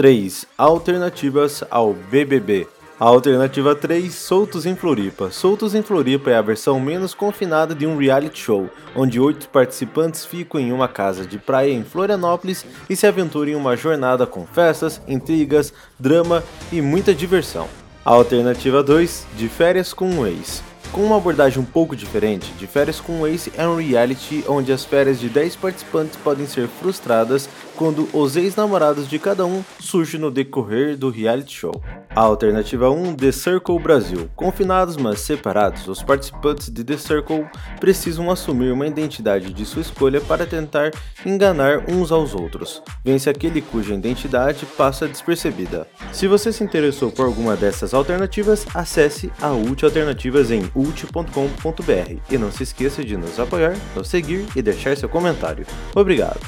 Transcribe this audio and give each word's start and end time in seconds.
3. 0.00 0.46
Alternativas 0.56 1.62
ao 1.70 1.92
BBB. 1.92 2.66
A 2.98 3.04
alternativa 3.04 3.74
3, 3.74 4.14
Soltos 4.14 4.64
em 4.64 4.74
Floripa. 4.74 5.30
Soltos 5.30 5.74
em 5.74 5.82
Floripa 5.82 6.30
é 6.30 6.36
a 6.36 6.40
versão 6.40 6.80
menos 6.80 7.12
confinada 7.12 7.74
de 7.74 7.86
um 7.86 7.98
reality 7.98 8.38
show, 8.38 8.70
onde 8.96 9.20
oito 9.20 9.46
participantes 9.50 10.24
ficam 10.24 10.58
em 10.58 10.72
uma 10.72 10.88
casa 10.88 11.26
de 11.26 11.38
praia 11.38 11.70
em 11.70 11.84
Florianópolis 11.84 12.64
e 12.88 12.96
se 12.96 13.06
aventuram 13.06 13.52
em 13.52 13.54
uma 13.54 13.76
jornada 13.76 14.26
com 14.26 14.46
festas, 14.46 15.02
intrigas, 15.06 15.70
drama 15.98 16.42
e 16.72 16.80
muita 16.80 17.14
diversão. 17.14 17.68
A 18.02 18.10
alternativa 18.12 18.82
2, 18.82 19.26
De 19.36 19.50
Férias 19.50 19.92
com 19.92 20.06
um 20.06 20.26
Ex. 20.26 20.69
Com 20.92 21.02
uma 21.02 21.18
abordagem 21.18 21.62
um 21.62 21.64
pouco 21.64 21.94
diferente, 21.94 22.52
De 22.58 22.66
Férias 22.66 23.00
com 23.00 23.20
o 23.20 23.26
Ace 23.26 23.52
é 23.56 23.66
um 23.66 23.76
reality 23.76 24.44
onde 24.48 24.72
as 24.72 24.84
férias 24.84 25.20
de 25.20 25.28
10 25.28 25.54
participantes 25.54 26.16
podem 26.16 26.46
ser 26.46 26.66
frustradas 26.66 27.48
quando 27.76 28.08
os 28.12 28.36
ex-namorados 28.36 29.08
de 29.08 29.16
cada 29.16 29.46
um 29.46 29.62
surgem 29.78 30.18
no 30.18 30.32
decorrer 30.32 30.96
do 30.96 31.08
reality 31.08 31.54
show. 31.54 31.80
A 32.20 32.24
alternativa 32.24 32.90
1, 32.90 33.14
The 33.14 33.32
Circle 33.32 33.78
Brasil. 33.78 34.28
Confinados 34.36 34.98
mas 34.98 35.20
separados, 35.20 35.88
os 35.88 36.02
participantes 36.02 36.68
de 36.68 36.84
The 36.84 36.98
Circle 36.98 37.46
precisam 37.80 38.30
assumir 38.30 38.70
uma 38.72 38.86
identidade 38.86 39.50
de 39.54 39.64
sua 39.64 39.80
escolha 39.80 40.20
para 40.20 40.44
tentar 40.44 40.90
enganar 41.24 41.90
uns 41.90 42.12
aos 42.12 42.34
outros. 42.34 42.82
Vence 43.02 43.30
aquele 43.30 43.62
cuja 43.62 43.94
identidade 43.94 44.66
passa 44.66 45.08
despercebida. 45.08 45.88
Se 46.12 46.26
você 46.26 46.52
se 46.52 46.62
interessou 46.62 47.10
por 47.10 47.24
alguma 47.24 47.56
dessas 47.56 47.94
alternativas, 47.94 48.66
acesse 48.74 49.32
a 49.40 49.52
Ult 49.52 49.82
Alternativas 49.82 50.50
em 50.50 50.70
ult.com.br 50.74 52.20
e 52.30 52.36
não 52.36 52.52
se 52.52 52.64
esqueça 52.64 53.02
de 53.02 53.16
nos 53.16 53.40
apoiar, 53.40 53.74
nos 53.96 54.08
seguir 54.08 54.44
e 54.54 54.60
deixar 54.60 54.94
seu 54.94 55.08
comentário. 55.08 55.64
Obrigado! 55.94 56.40